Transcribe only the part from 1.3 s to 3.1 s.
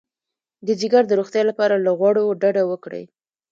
لپاره له غوړو ډډه وکړئ